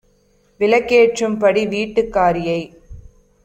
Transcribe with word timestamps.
விளக்கேற் 0.59 1.13
றும்படி 1.21 1.67
வீட்டுக் 1.67 2.13
காரியை 2.13 2.59